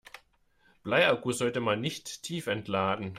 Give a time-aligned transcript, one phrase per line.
[0.81, 3.09] Bleiakkus sollte man nicht tiefentladen.